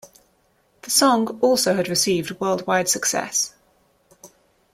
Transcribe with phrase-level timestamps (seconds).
[0.81, 3.53] The song also had received worldwide success.